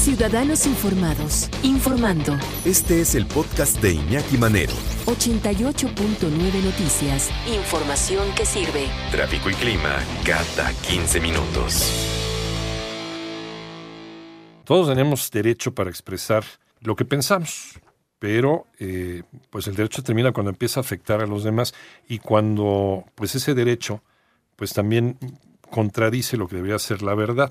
[0.00, 2.38] Ciudadanos Informados, informando.
[2.64, 4.72] Este es el podcast de Iñaki Manero.
[5.04, 7.30] 88.9 Noticias.
[7.46, 8.86] Información que sirve.
[9.10, 11.92] Tráfico y clima cada 15 minutos.
[14.64, 16.44] Todos tenemos derecho para expresar
[16.80, 17.78] lo que pensamos,
[18.18, 21.74] pero eh, pues el derecho termina cuando empieza a afectar a los demás
[22.08, 24.02] y cuando pues ese derecho
[24.56, 25.18] pues también
[25.70, 27.50] contradice lo que debería ser la verdad.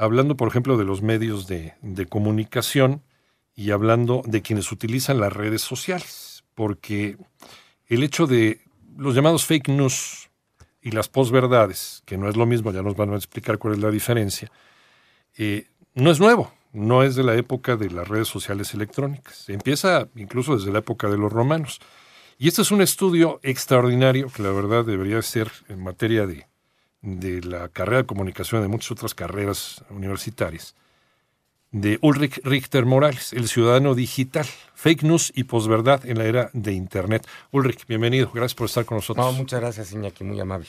[0.00, 1.74] Hablando, por ejemplo, de los medios de,
[2.08, 3.02] comunicación
[3.54, 7.18] y hablando de quienes utilizan las redes sociales, porque
[7.86, 8.62] el hecho de
[8.96, 10.30] los llamados fake news
[10.80, 13.80] y las posverdades, que no es lo mismo, ya nos van a explicar cuál es
[13.80, 14.50] la diferencia,
[15.36, 19.50] eh, no es nuevo, no es de la época de las redes sociales electrónicas.
[19.50, 21.78] Empieza incluso desde la época de los romanos.
[22.38, 26.46] Y este es un estudio extraordinario que la verdad debería ser en materia de,
[27.02, 30.74] de la carrera de comunicación de muchas otras carreras universitarias,
[31.72, 36.72] de Ulrich Richter Morales, el ciudadano digital, fake news y posverdad en la era de
[36.72, 37.26] Internet.
[37.52, 39.24] Ulrich, bienvenido, gracias por estar con nosotros.
[39.24, 40.68] No, muchas gracias, Iñaki, muy amable.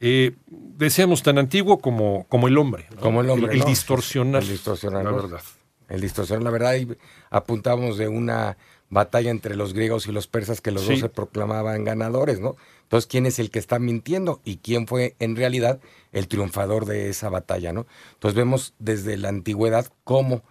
[0.00, 2.86] Eh, decíamos tan antiguo como, como el hombre.
[2.94, 3.00] ¿no?
[3.00, 3.52] Como el hombre.
[3.52, 3.64] El, ¿no?
[3.66, 4.42] distorsionar.
[4.42, 5.04] El distorsionar.
[5.04, 5.40] La verdad.
[5.88, 6.74] El distorsionar, la verdad.
[6.76, 6.88] Y
[7.30, 8.56] apuntamos de una
[8.88, 10.92] batalla entre los griegos y los persas que los Sí.
[10.92, 12.56] dos se proclamaban ganadores, ¿no?
[12.86, 15.80] Entonces, ¿quién es el que está mintiendo y quién fue en realidad
[16.12, 17.86] el triunfador de esa batalla, ¿no?
[18.14, 20.42] Entonces vemos desde la antigüedad cómo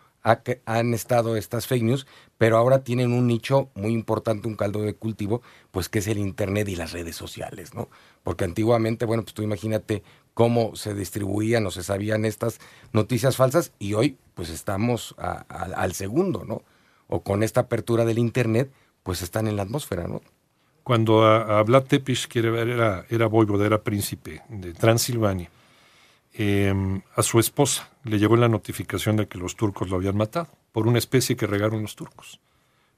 [0.66, 2.08] han estado estas fake news,
[2.40, 6.18] pero ahora tienen un nicho muy importante, un caldo de cultivo, pues que es el
[6.18, 7.90] Internet y las redes sociales, ¿no?
[8.24, 10.02] Porque antiguamente, bueno, pues tú imagínate
[10.34, 12.58] cómo se distribuían o se sabían estas
[12.92, 16.64] noticias falsas y hoy pues estamos al segundo, ¿no?
[17.08, 18.72] O con esta apertura del Internet,
[19.04, 20.22] pues están en la atmósfera, ¿no?
[20.86, 25.50] Cuando a, a Vlad Tepes, que era, era, era voivoda, era príncipe de Transilvania,
[26.34, 30.48] eh, a su esposa le llegó la notificación de que los turcos lo habían matado
[30.72, 32.40] por una especie que regaron los turcos.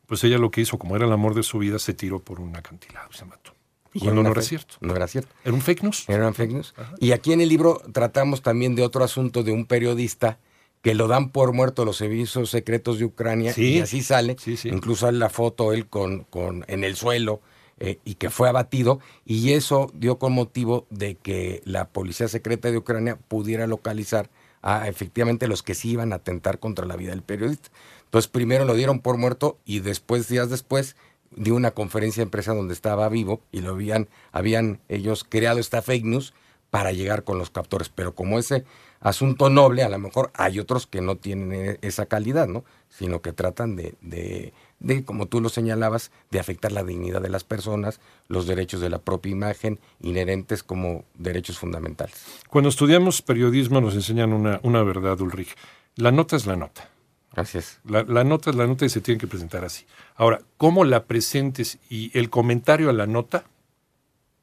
[0.06, 2.42] Pues ella lo que hizo, como era el amor de su vida, se tiró por
[2.42, 3.54] un acantilado y se mató.
[3.94, 4.76] Y Cuando no era cierto.
[4.82, 5.34] No era cierto.
[5.46, 6.10] ¿Era un fake news?
[6.10, 6.74] Eran fake news.
[7.00, 10.40] Y aquí en el libro tratamos también de otro asunto de un periodista
[10.82, 13.76] que lo dan por muerto los servicios secretos de Ucrania Sí.
[13.78, 14.36] y así sale.
[14.40, 14.68] Sí, sí.
[14.68, 17.40] Incluso sale la foto él con, con en el suelo
[17.80, 22.72] eh, y que fue abatido y eso dio con motivo de que la policía secreta
[22.72, 24.30] de Ucrania pudiera localizar
[24.62, 27.70] a efectivamente los que sí iban a atentar contra la vida del periodista.
[28.06, 30.96] Entonces primero lo dieron por muerto y después días después
[31.36, 35.82] dio una conferencia de prensa donde estaba vivo y lo habían habían ellos creado esta
[35.82, 36.34] fake news
[36.70, 38.66] para llegar con los captores, pero como ese
[39.00, 42.66] asunto noble, a lo mejor hay otros que no tienen e- esa calidad, ¿no?
[42.90, 47.44] Sino que tratan de, de, como tú lo señalabas, de afectar la dignidad de las
[47.44, 52.16] personas, los derechos de la propia imagen, inherentes como derechos fundamentales.
[52.50, 55.56] Cuando estudiamos periodismo nos enseñan una, una verdad, Ulrich.
[55.96, 56.90] La nota es la nota.
[57.34, 57.80] Así es.
[57.86, 59.86] La, la nota es la nota y se tiene que presentar así.
[60.16, 63.46] Ahora, cómo la presentes y el comentario a la nota,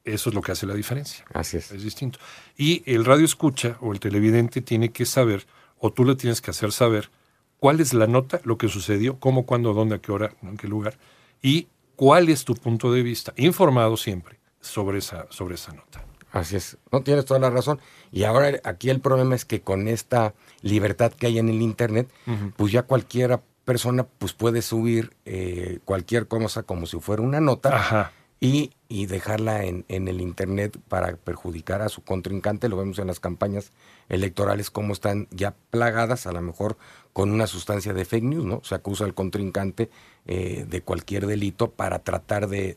[0.05, 1.25] eso es lo que hace la diferencia.
[1.33, 1.73] Así es.
[1.73, 2.19] Es distinto.
[2.57, 5.47] Y el radio escucha o el televidente tiene que saber,
[5.79, 7.11] o tú le tienes que hacer saber,
[7.59, 10.69] cuál es la nota, lo que sucedió, cómo, cuándo, dónde, a qué hora, en qué
[10.69, 10.99] lugar,
[11.43, 16.05] y cuál es tu punto de vista, informado siempre sobre esa, sobre esa nota.
[16.33, 17.81] Así es, no tienes toda la razón.
[18.11, 22.11] Y ahora aquí el problema es que con esta libertad que hay en el Internet,
[22.57, 27.75] pues ya cualquiera persona pues puede subir eh, cualquier cosa como si fuera una nota
[27.75, 28.13] Ajá.
[28.41, 32.69] Y, y dejarla en, en el Internet para perjudicar a su contrincante.
[32.69, 33.73] Lo vemos en las campañas
[34.09, 36.77] electorales, cómo están ya plagadas, a lo mejor
[37.13, 38.61] con una sustancia de fake news, ¿no?
[38.65, 39.91] Se acusa al contrincante
[40.27, 42.77] eh, de cualquier delito para tratar de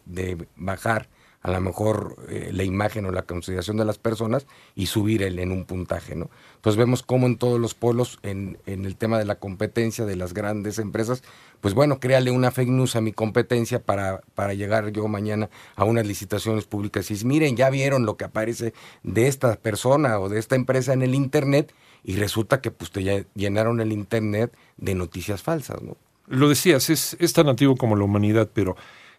[0.56, 1.10] bajar
[1.48, 4.46] a lo mejor eh, la imagen o la consideración de las personas
[4.76, 6.30] y subir el, en un puntaje, ¿no?
[6.56, 10.18] Entonces vemos cómo en todos los polos, en, en el tema de la competencia de
[10.18, 11.24] las grandes empresas,
[11.62, 15.86] pues bueno, créale una fake news a mi competencia para, para llegar yo mañana a
[15.86, 18.74] unas licitaciones públicas y decir, miren, ya vieron lo que aparece
[19.04, 21.74] de esta persona o de esta empresa en el Internet
[22.04, 25.96] y resulta que pues te llenaron el Internet de noticias falsas, ¿no?
[26.28, 28.76] Lo decías, es, es tan antiguo como la humanidad, pero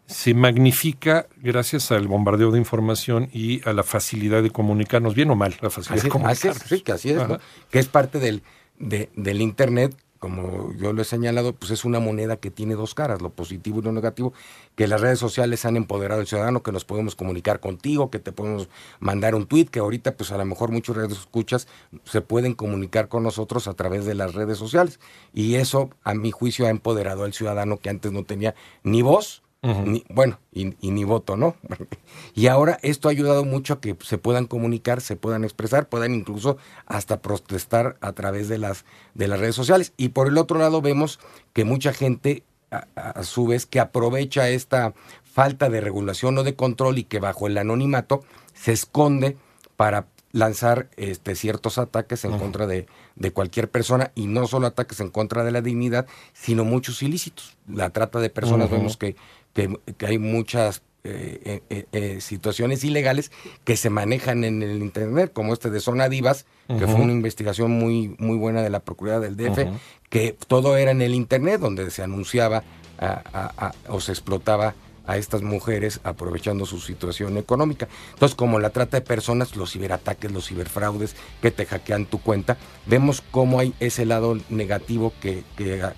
[0.08, 5.36] se magnifica gracias al bombardeo de información y a la facilidad de comunicarnos, bien o
[5.36, 6.62] mal, la facilidad Así, de así comunicarnos.
[6.62, 7.22] es, sí, que así es,
[7.70, 8.42] que es parte del,
[8.78, 12.92] de- del Internet, como yo lo he señalado, pues es una moneda que tiene dos
[12.94, 14.32] caras, lo positivo y lo negativo,
[14.74, 18.32] que las redes sociales han empoderado al ciudadano, que nos podemos comunicar contigo, que te
[18.32, 18.68] podemos
[18.98, 21.68] mandar un tweet, que ahorita pues a lo mejor muchos redes escuchas
[22.04, 24.98] se pueden comunicar con nosotros a través de las redes sociales.
[25.32, 29.42] Y eso, a mi juicio, ha empoderado al ciudadano que antes no tenía ni voz,
[29.62, 31.56] ni- bueno, y, y ni voto, ¿no?
[32.34, 36.14] y ahora esto ha ayudado mucho a que se puedan comunicar, se puedan expresar, puedan
[36.14, 38.84] incluso hasta protestar a través de las,
[39.14, 39.92] de las redes sociales.
[39.96, 41.18] Y por el otro lado vemos
[41.52, 44.94] que mucha gente, a, su vez, que aprovecha esta
[45.24, 48.22] falta de regulación o de control y que bajo el anonimato
[48.54, 49.36] se esconde
[49.76, 55.00] para lanzar este, ciertos ataques en contra de, de cualquier persona y no solo ataques
[55.00, 57.56] en contra de la dignidad, sino muchos ilícitos.
[57.66, 59.16] La trata de personas, vemos que,
[59.58, 63.32] que, que hay muchas eh, eh, eh, situaciones ilegales
[63.64, 67.70] que se manejan en el Internet, como este de Zona Divas, que fue una investigación
[67.72, 69.58] muy, muy buena de la Procuraduría del DF,
[70.10, 72.62] que todo era en el Internet, donde se anunciaba
[72.98, 74.74] a- a- a- o se explotaba
[75.08, 77.88] a estas mujeres aprovechando su situación económica.
[78.12, 82.58] Entonces, como la trata de personas, los ciberataques, los ciberfraudes que te hackean tu cuenta,
[82.86, 85.42] vemos cómo hay ese lado negativo que,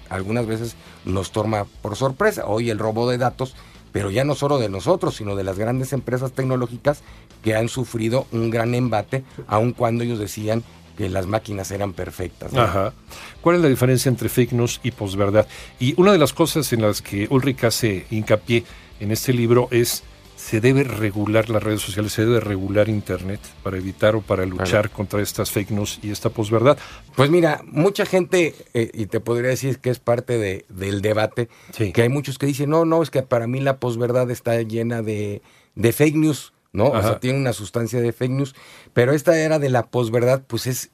[0.08, 2.46] algunas veces nos toma por sorpresa.
[2.46, 3.56] Hoy el robo de datos,
[3.90, 7.02] pero ya no solo de nosotros, sino de las grandes empresas tecnológicas
[7.42, 10.62] que han sufrido un gran embate, aun cuando ellos decían
[11.00, 12.52] que las máquinas eran perfectas.
[12.52, 12.60] ¿no?
[12.60, 12.92] Ajá.
[13.40, 15.46] ¿Cuál es la diferencia entre fake news y posverdad?
[15.78, 18.64] Y una de las cosas en las que Ulrich hace hincapié
[19.00, 20.02] en este libro es
[20.36, 24.90] se debe regular las redes sociales, se debe regular Internet para evitar o para luchar
[24.90, 26.76] contra estas fake news y esta posverdad.
[27.16, 31.48] Pues mira, mucha gente, eh, y te podría decir que es parte de, del debate,
[31.72, 31.92] Sí.
[31.92, 35.00] que hay muchos que dicen, no, no, es que para mí la posverdad está llena
[35.00, 35.40] de,
[35.76, 36.90] de fake news, ¿no?
[36.90, 38.54] O sea, tiene una sustancia de fake news,
[38.92, 40.90] pero esta era de la posverdad, pues es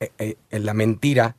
[0.00, 1.36] eh, eh, la mentira,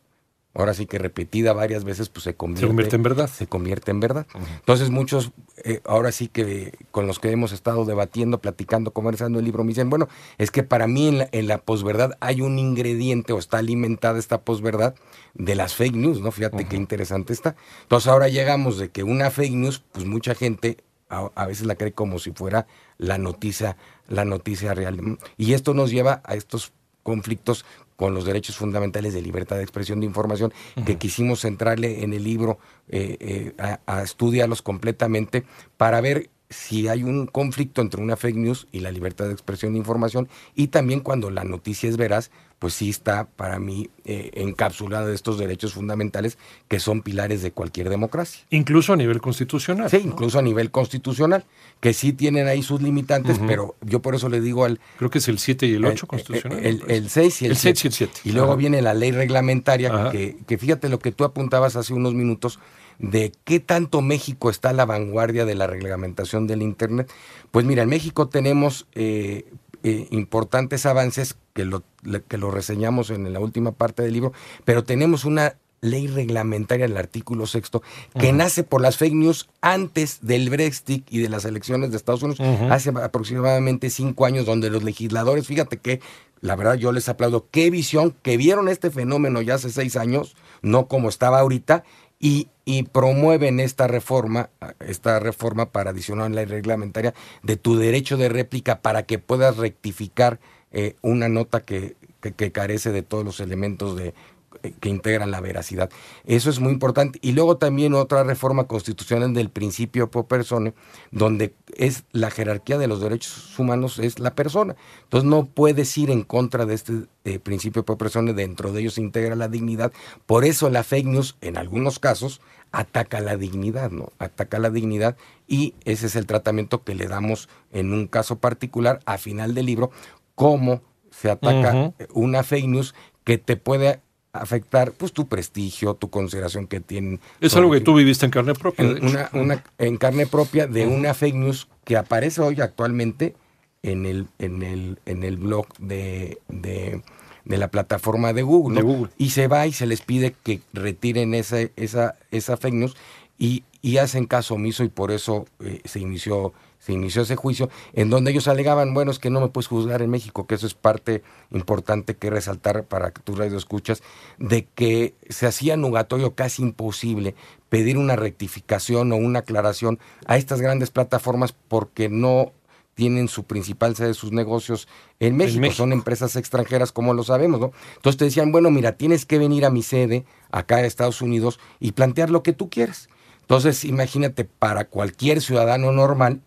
[0.53, 3.29] ahora sí que repetida varias veces, pues se convierte, Se convierte en verdad.
[3.29, 4.27] Se convierte en verdad.
[4.55, 5.31] Entonces muchos,
[5.63, 9.69] eh, ahora sí que con los que hemos estado debatiendo, platicando, conversando el libro, me
[9.69, 13.39] dicen, bueno, es que para mí en la, en la posverdad hay un ingrediente o
[13.39, 14.95] está alimentada esta posverdad
[15.33, 16.31] de las fake news, ¿no?
[16.31, 17.55] Fíjate qué interesante está.
[17.83, 20.77] Entonces ahora llegamos de que una fake news, pues mucha gente
[21.09, 22.67] a, a veces la cree como si fuera
[22.97, 23.77] la noticia,
[24.07, 25.17] la noticia real.
[25.37, 26.71] Y esto nos lleva a estos
[27.03, 27.65] conflictos
[27.95, 30.53] con los derechos fundamentales de libertad de expresión de información,
[30.85, 32.57] que quisimos centrarle en el libro
[32.87, 35.43] eh, eh, a, a estudiarlos completamente
[35.75, 39.73] para ver si hay un conflicto entre una fake news y la libertad de expresión
[39.73, 44.31] de información, y también cuando la noticia es veraz, pues sí está para mí eh,
[44.33, 48.43] encapsulada de estos derechos fundamentales que son pilares de cualquier democracia.
[48.49, 49.89] Incluso a nivel constitucional.
[49.89, 50.11] Sí, ¿no?
[50.11, 51.45] incluso a nivel constitucional,
[51.79, 54.79] que sí tienen ahí sus limitantes, pero yo por eso le digo al...
[54.97, 56.59] Creo que es el 7 y el 8 el- constitucional.
[56.65, 56.97] El, me parece.
[56.97, 57.87] el 6 y el El 6 y 7.
[57.87, 58.29] el 7.
[58.29, 58.57] Y luego Ajá.
[58.57, 62.59] viene la ley reglamentaria, que, que fíjate lo que tú apuntabas hace unos minutos,
[62.99, 67.11] de qué tanto México está a la vanguardia de la reglamentación del Internet.
[67.51, 69.45] Pues mira, en México tenemos eh,
[69.83, 71.83] eh, importantes avances que lo,
[72.27, 74.33] que lo reseñamos en la última parte del libro,
[74.65, 77.81] pero tenemos una ley reglamentaria en el artículo sexto
[78.19, 82.21] que nace por las fake news antes del Brexit y de las elecciones de Estados
[82.21, 82.41] Unidos.
[82.69, 86.01] Hace aproximadamente cinco años donde los legisladores, fíjate que
[86.41, 90.35] la verdad yo les aplaudo, qué visión, que vieron este fenómeno ya hace seis años,
[90.61, 91.83] no como estaba ahorita,
[92.19, 98.15] y, y promueven esta reforma, esta reforma para adicionar la ley reglamentaria de tu derecho
[98.15, 100.39] de réplica para que puedas rectificar
[100.71, 101.95] eh, una nota que,
[102.37, 104.13] que- carece de todos los elementos de
[104.61, 105.89] eh, que integran la veracidad.
[106.25, 107.17] Eso es muy importante.
[107.23, 110.73] Y luego también otra reforma constitucional del principio pro persona,
[111.09, 114.75] donde es la jerarquía de los derechos humanos es la persona.
[115.05, 118.93] Entonces no puedes ir en contra de este eh, principio pro persona, dentro de ellos
[118.93, 119.91] se integra la dignidad.
[120.27, 124.11] Por eso la fake news, en algunos casos, ataca la dignidad, ¿no?
[124.19, 128.99] Ataca la dignidad y ese es el tratamiento que le damos en un caso particular
[129.05, 129.91] a final del libro,
[130.35, 131.93] cómo se ataca Ujú.
[132.13, 133.99] una fake news que te puede
[134.31, 137.19] afectar pues tu prestigio, tu consideración que tienen.
[137.41, 138.85] Es algo que tú viviste en carne propia.
[138.85, 143.35] En, una, una- en carne propia de una fake news que aparece hoy actualmente
[143.81, 147.01] en el, en el, en el blog de, de,
[147.49, 148.87] de la plataforma de Google, De ¿no?
[148.87, 149.11] Google.
[149.17, 152.95] Y se va y se les pide que retiren esa, esa, esa fake news
[153.37, 157.69] y, y hacen caso omiso y por eso eh, se inició se inició ese juicio
[157.91, 160.65] en donde ellos alegaban, bueno, es que no me puedes juzgar en México, que eso
[160.65, 164.01] es parte importante que resaltar para que tu radio escuchas,
[164.37, 167.35] de que se hacía nugatorio casi imposible
[167.67, 172.53] pedir una rectificación o una aclaración a estas grandes plataformas porque no
[172.99, 174.89] tienen su principal sede de sus negocios
[175.21, 175.61] en México.
[175.61, 175.77] México.
[175.77, 177.71] son empresas extranjeras como lo sabemos, ¿no?
[177.95, 181.61] Entonces te decían, bueno, mira, tienes que venir a mi sede acá en Estados Unidos
[181.79, 183.07] y plantear lo que tú quieres.
[183.39, 186.41] Entonces, imagínate, para cualquier ciudadano normal,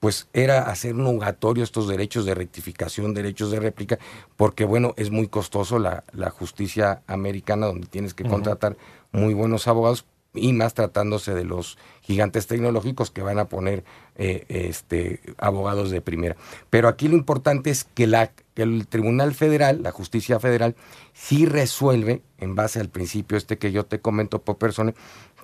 [0.00, 3.98] pues era hacer nugatorio estos derechos de rectificación, derechos de réplica,
[4.38, 8.78] porque bueno, es muy costoso la, la justicia americana donde tienes que contratar
[9.12, 10.06] muy buenos abogados
[10.38, 13.84] y más tratándose de los gigantes tecnológicos que van a poner
[14.16, 16.36] eh, este, abogados de primera.
[16.70, 20.74] Pero aquí lo importante es que, la, el Tribunal Federal, la justicia federal,
[21.12, 24.94] sí resuelve, en base al principio este que yo te comento por persona,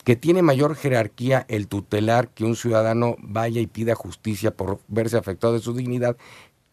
[0.05, 5.17] que tiene mayor jerarquía el tutelar que un ciudadano vaya y pida justicia por verse
[5.17, 6.17] afectado de su dignidad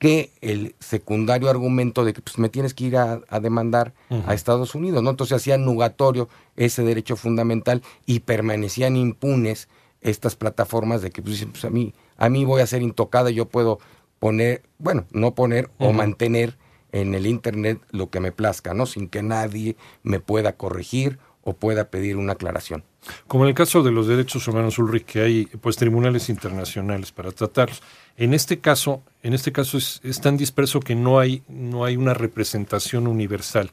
[0.01, 3.93] que el secundario argumento de que pues, me tienes que ir a, a demandar
[4.25, 5.11] a Estados Unidos, ¿no?
[5.11, 9.69] Entonces hacían nugatorio ese derecho fundamental y permanecían impunes
[10.01, 13.45] estas plataformas de que pues, pues, a mí a mí voy a ser intocada, yo
[13.45, 13.77] puedo
[14.17, 16.57] poner, bueno, no poner o mantener
[16.91, 18.87] en el internet lo que me plazca, ¿no?
[18.87, 22.83] Sin que nadie me pueda corregir o pueda pedir una aclaración.
[23.27, 27.31] Como en el caso de los derechos humanos, Ulrich, que hay pues tribunales internacionales para
[27.31, 27.81] tratarlos.
[28.17, 31.97] En este caso, en este caso es, es tan disperso que no hay, no hay
[31.97, 33.71] una representación universal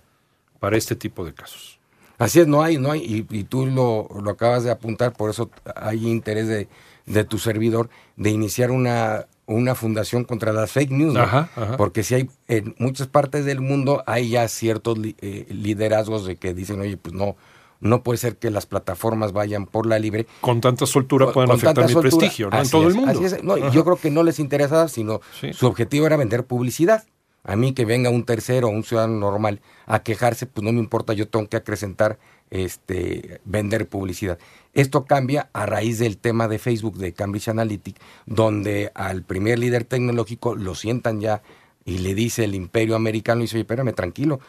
[0.61, 1.79] para este tipo de casos.
[2.17, 5.31] Así es, no hay, no hay, y, y tú lo, lo acabas de apuntar, por
[5.31, 6.69] eso hay interés de,
[7.07, 11.21] de tu servidor de iniciar una, una fundación contra las fake news, ¿no?
[11.21, 11.77] Ajá, ajá.
[11.77, 16.35] porque si hay en muchas partes del mundo hay ya ciertos li- eh, liderazgos de
[16.37, 17.37] que dicen, oye, pues no,
[17.81, 20.27] no puede ser que las plataformas vayan por la libre.
[20.41, 22.11] Con tanta soltura Con- pueden con afectar mi soltura.
[22.19, 22.61] prestigio ¿no?
[22.61, 23.11] en todo es, el mundo.
[23.13, 23.45] así es.
[23.45, 25.53] No, yo creo que no les interesaba, sino Sí.
[25.53, 27.05] su objetivo era vender publicidad.
[27.45, 31.13] A mí que venga un tercero, un ciudadano normal a quejarse, pues no me importa,
[31.15, 32.19] yo tengo que acrecentar,
[32.51, 34.39] este, vender publicidad.
[34.75, 39.85] Esto cambia a raíz del tema de Facebook de Cambridge Analytica, donde al primer líder
[39.85, 41.43] tecnológico lo sientan ya
[41.85, 44.41] y le dice el imperio americano y dice, oye, espérame, tranquilo,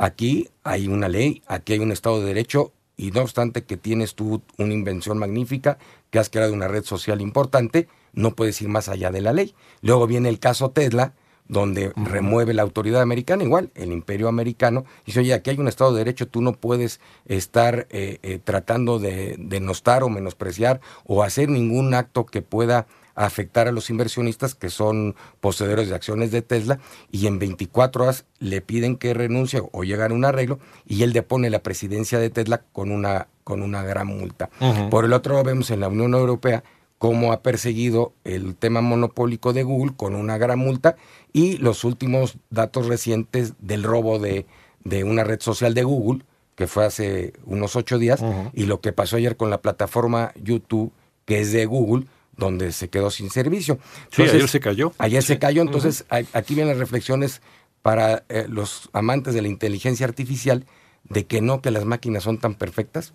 [0.00, 4.14] aquí hay una ley, aquí hay un Estado de Derecho y no obstante que tienes
[4.14, 5.78] tú una invención magnífica,
[6.10, 9.54] que has creado una red social importante, no puedes ir más allá de la ley.
[9.82, 11.12] Luego viene el caso Tesla,
[11.48, 15.92] donde remueve la autoridad americana, igual, el imperio americano, dice, oye, aquí hay un Estado
[15.92, 21.50] de Derecho, tú no puedes estar eh, eh, tratando de denostar o menospreciar o hacer
[21.50, 22.86] ningún acto que pueda
[23.24, 26.78] afectar a los inversionistas que son poseedores de acciones de Tesla
[27.10, 31.12] y en 24 horas le piden que renuncie o llegar a un arreglo y él
[31.12, 34.48] depone la presidencia de Tesla con una, con una gran multa.
[34.90, 36.64] Por el otro lado vemos en la Unión Europea
[36.96, 40.96] cómo ha perseguido el tema monopólico de Google con una gran multa
[41.32, 44.46] y los últimos datos recientes del robo de,
[44.84, 46.24] de una red social de Google,
[46.54, 48.22] que fue hace unos ocho días,
[48.52, 50.92] y lo que pasó ayer con la plataforma YouTube,
[51.24, 52.06] que es de Google,
[52.40, 53.78] donde se quedó sin servicio.
[54.10, 54.92] Sí, ayer se cayó.
[54.98, 55.28] Ayer Sí.
[55.28, 57.40] se cayó, entonces aquí vienen las reflexiones
[57.82, 60.66] para eh, los amantes de la inteligencia artificial
[61.04, 63.12] de que no, que las máquinas son tan perfectas,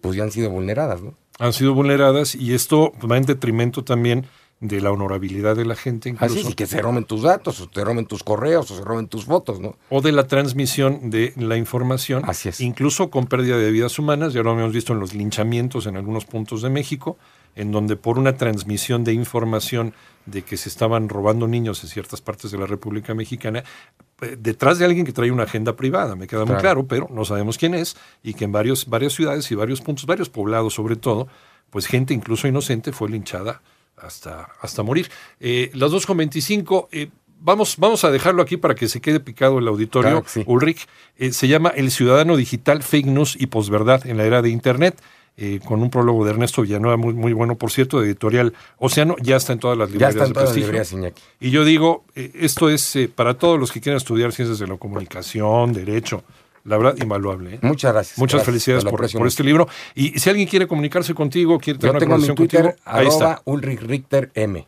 [0.00, 1.14] pues ya han sido vulneradas, ¿no?
[1.38, 4.26] Han sido vulneradas y esto va en detrimento también
[4.60, 6.32] de la honorabilidad de la gente incluso.
[6.32, 8.82] Así es, y que se roben tus datos, o te roben tus correos, o se
[8.82, 9.76] roben tus fotos, ¿no?
[9.90, 12.60] o de la transmisión de la información, Así es.
[12.60, 16.24] incluso con pérdida de vidas humanas, ya lo hemos visto en los linchamientos en algunos
[16.24, 17.18] puntos de México,
[17.56, 19.92] en donde por una transmisión de información
[20.26, 23.62] de que se estaban robando niños en ciertas partes de la República Mexicana,
[24.22, 26.60] eh, detrás de alguien que trae una agenda privada, me queda muy Claro.
[26.62, 30.06] claro, pero no sabemos quién es, y que en varios, varias ciudades y varios puntos,
[30.06, 31.28] varios poblados sobre todo,
[31.70, 33.60] pues gente incluso inocente fue linchada
[33.96, 35.10] hasta, hasta morir.
[35.40, 37.08] Eh, las 2.25, eh,
[37.40, 40.10] vamos, vamos a dejarlo aquí para que se quede picado el auditorio.
[40.10, 40.42] Claro que sí.
[40.46, 40.86] Ulrich,
[41.18, 44.96] eh, se llama El Ciudadano Digital, Fake News y Posverdad en la era de Internet.
[45.36, 49.16] eh, con un prólogo de Ernesto Villanueva, muy, muy bueno, por cierto, de editorial Océano,
[49.20, 50.66] ya está en todas las Ya librerías están de todas las prestigio.
[50.68, 51.22] librerías, Iñaki.
[51.40, 54.68] Y yo digo, eh, esto es eh, para todos los que quieran estudiar ciencias de
[54.68, 56.22] la comunicación, derecho,
[56.64, 57.54] la verdad, invaluable.
[57.54, 57.58] ¿eh?
[57.62, 58.18] Muchas gracias.
[58.18, 59.68] Muchas Gracias, felicidades por, este libro.
[59.94, 62.82] Y si alguien quiere comunicarse contigo, quiere tener Yo una tengo mi conversación Twitter, contigo,
[62.84, 63.42] ahí está.
[63.44, 64.66] Ulrich Richter M.